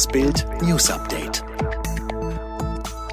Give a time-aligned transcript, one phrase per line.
[0.00, 1.44] Das Bild News Update.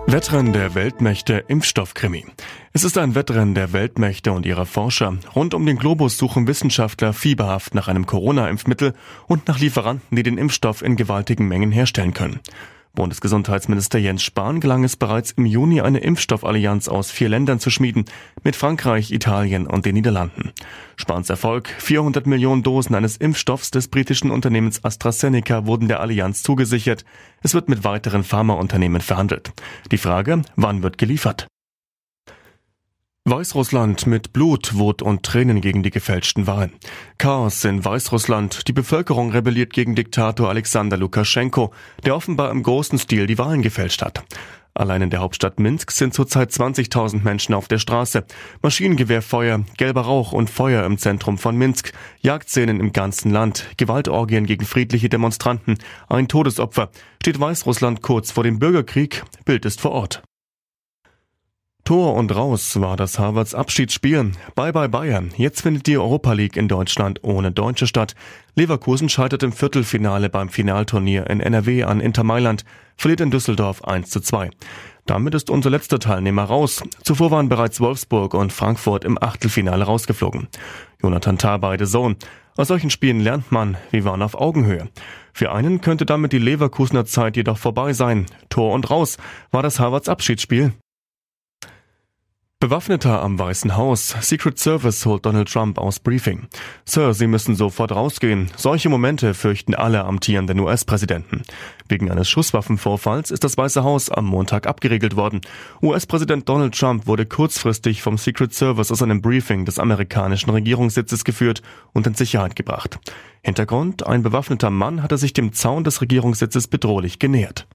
[0.05, 2.23] Wettrennen der Weltmächte Impfstoffkrimi.
[2.71, 5.17] Es ist ein Wettrennen der Weltmächte und ihrer Forscher.
[5.35, 8.93] Rund um den Globus suchen Wissenschaftler fieberhaft nach einem Corona-Impfmittel
[9.27, 12.39] und nach Lieferanten, die den Impfstoff in gewaltigen Mengen herstellen können.
[12.97, 18.05] Bundesgesundheitsminister Jens Spahn gelang es bereits im Juni eine Impfstoffallianz aus vier Ländern zu schmieden,
[18.43, 20.51] mit Frankreich, Italien und den Niederlanden.
[20.95, 27.05] Spahns Erfolg, 400 Millionen Dosen eines Impfstoffs des britischen Unternehmens AstraZeneca wurden der Allianz zugesichert.
[27.43, 29.51] Es wird mit weiteren Pharmaunternehmen verhandelt.
[29.91, 31.47] Die Frage, wann wird geliefert?
[33.29, 36.71] Weißrussland mit Blut, Wut und Tränen gegen die gefälschten Wahlen.
[37.17, 38.69] Chaos in Weißrussland.
[38.69, 41.73] Die Bevölkerung rebelliert gegen Diktator Alexander Lukaschenko,
[42.05, 44.23] der offenbar im großen Stil die Wahlen gefälscht hat.
[44.73, 48.23] Allein in der Hauptstadt Minsk sind zurzeit 20.000 Menschen auf der Straße.
[48.61, 54.65] Maschinengewehrfeuer, gelber Rauch und Feuer im Zentrum von Minsk, Jagdszenen im ganzen Land, Gewaltorgien gegen
[54.65, 56.91] friedliche Demonstranten, ein Todesopfer.
[57.21, 59.25] Steht Weißrussland kurz vor dem Bürgerkrieg?
[59.43, 60.23] Bild ist vor Ort.
[61.87, 64.33] Tor und raus war das Harvards Abschiedsspiel.
[64.55, 65.31] Bye bye Bayern.
[65.37, 68.13] Jetzt findet die Europa League in Deutschland ohne Deutsche statt.
[68.55, 72.65] Leverkusen scheitert im Viertelfinale beim Finalturnier in NRW an Inter Mailand,
[72.97, 74.49] verliert in Düsseldorf 1 zu 2.
[75.05, 76.83] Damit ist unser letzter Teilnehmer raus.
[77.03, 80.49] Zuvor waren bereits Wolfsburg und Frankfurt im Achtelfinale rausgeflogen.
[81.01, 82.17] Jonathan Tah beide Sohn.
[82.57, 84.89] Aus solchen Spielen lernt man, wie waren auf Augenhöhe.
[85.31, 88.25] Für einen könnte damit die Leverkusener Zeit jedoch vorbei sein.
[88.49, 89.15] Tor und raus
[89.51, 90.73] war das Harvards Abschiedsspiel.
[92.59, 94.15] Bewaffneter am Weißen Haus.
[94.21, 96.47] Secret Service holt Donald Trump aus Briefing.
[96.85, 98.49] Sir, Sie müssen sofort rausgehen.
[98.57, 101.43] Solche Momente fürchten alle amtierenden US-Präsidenten.
[101.87, 105.41] Wegen eines Schusswaffenvorfalls ist das Weiße Haus am Montag abgeregelt worden.
[105.83, 111.61] US-Präsident Donald Trump wurde kurzfristig vom Secret Service aus einem Briefing des amerikanischen Regierungssitzes geführt
[111.93, 112.97] und in Sicherheit gebracht.
[113.43, 117.67] Hintergrund, ein bewaffneter Mann hatte sich dem Zaun des Regierungssitzes bedrohlich genähert.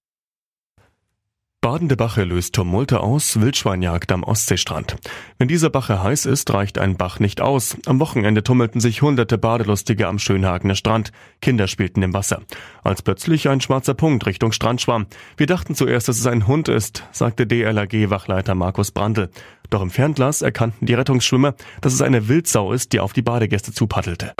[1.64, 4.96] Badende Bache löst Tumulte aus, Wildschweinjagd am Ostseestrand.
[5.38, 7.76] Wenn dieser Bache heiß ist, reicht ein Bach nicht aus.
[7.86, 11.12] Am Wochenende tummelten sich hunderte Badelustige am Schönhagener Strand.
[11.40, 12.42] Kinder spielten im Wasser.
[12.82, 15.06] Als plötzlich ein schwarzer Punkt Richtung Strand schwamm.
[15.36, 19.30] Wir dachten zuerst, dass es ein Hund ist, sagte DLRG-Wachleiter Markus Brandl.
[19.70, 23.72] Doch im Fernglas erkannten die Rettungsschwimmer, dass es eine Wildsau ist, die auf die Badegäste
[23.72, 24.34] zupaddelte.